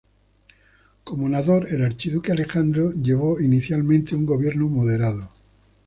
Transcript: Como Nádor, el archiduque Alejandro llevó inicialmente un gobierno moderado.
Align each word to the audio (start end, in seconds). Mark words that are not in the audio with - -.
Como 1.03 1.29
Nádor, 1.29 1.67
el 1.71 1.83
archiduque 1.83 2.31
Alejandro 2.31 2.89
llevó 2.91 3.39
inicialmente 3.39 4.15
un 4.15 4.25
gobierno 4.25 4.67
moderado. 4.67 5.29